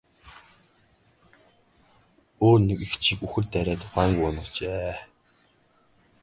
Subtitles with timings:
[2.45, 4.93] Өөр нэг эгчийг үхэр дайраад ухаангүй унагажээ.